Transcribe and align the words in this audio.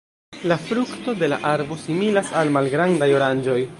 La 0.49 0.57
frukto 0.67 1.13
de 1.19 1.27
la 1.33 1.37
arbo 1.51 1.77
similas 1.83 2.33
al 2.41 2.53
malgrandaj 2.57 3.11
oranĝoj. 3.19 3.61